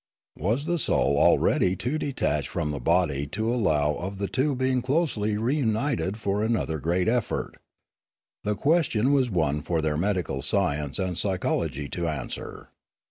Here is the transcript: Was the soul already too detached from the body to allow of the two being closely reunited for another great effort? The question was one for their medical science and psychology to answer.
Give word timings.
Was 0.39 0.65
the 0.65 0.79
soul 0.79 1.15
already 1.19 1.75
too 1.75 1.99
detached 1.99 2.47
from 2.47 2.71
the 2.71 2.79
body 2.79 3.27
to 3.27 3.53
allow 3.53 3.93
of 3.93 4.17
the 4.17 4.27
two 4.27 4.55
being 4.55 4.81
closely 4.81 5.37
reunited 5.37 6.17
for 6.17 6.41
another 6.41 6.79
great 6.79 7.07
effort? 7.07 7.57
The 8.43 8.55
question 8.55 9.13
was 9.13 9.29
one 9.29 9.61
for 9.61 9.79
their 9.79 9.97
medical 9.97 10.41
science 10.41 10.97
and 10.97 11.15
psychology 11.15 11.87
to 11.89 12.07
answer. 12.07 12.69